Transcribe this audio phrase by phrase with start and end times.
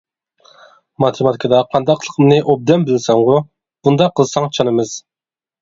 [1.03, 3.39] ماتېماتىكىدا قانداقلىقىمنى ئوبدان بىلىسەنغۇ؟
[3.89, 4.97] بۇنداق قىلساڭ چانىمىز.